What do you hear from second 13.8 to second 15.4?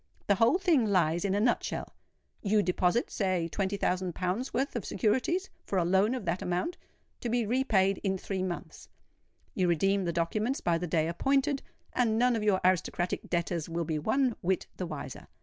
be one whit the wiser.